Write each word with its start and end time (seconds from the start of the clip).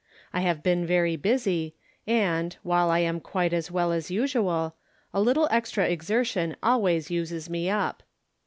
I 0.33 0.39
have 0.41 0.63
been 0.63 0.83
very 0.83 1.15
busy, 1.15 1.75
and, 2.07 2.57
while 2.63 2.89
I 2.89 2.97
am 2.97 3.19
quite 3.19 3.53
as 3.53 3.69
well 3.69 3.91
as 3.91 4.09
usual, 4.09 4.75
a 5.13 5.21
little 5.21 5.47
extra 5.51 5.87
exertion 5.87 6.55
alwa5"s 6.63 7.11
uses 7.11 7.51
me 7.51 7.69
up. 7.69 8.01